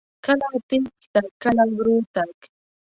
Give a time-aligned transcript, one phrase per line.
[0.25, 2.35] کله تیز تګ، کله ورو تګ.